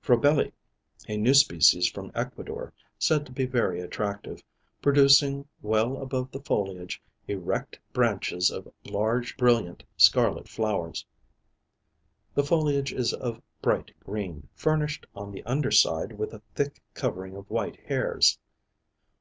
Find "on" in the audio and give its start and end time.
15.16-15.32